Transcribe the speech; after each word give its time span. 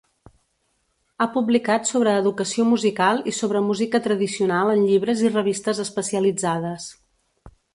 Ha 1.17 1.25
publicat 1.35 1.85
sobre 1.89 2.15
educació 2.21 2.65
musical 2.71 3.21
i 3.33 3.35
sobre 3.41 3.61
música 3.67 4.01
tradicional 4.09 4.73
en 4.77 4.83
llibres 4.89 5.23
i 5.29 5.33
revistes 5.37 5.83
especialitzades. 5.89 6.89